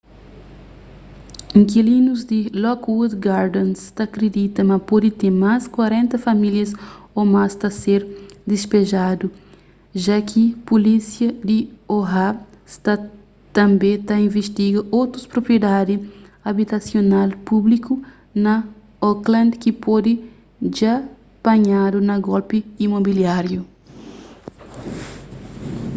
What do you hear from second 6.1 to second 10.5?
famílias ô más ta ser dispejadu ja ki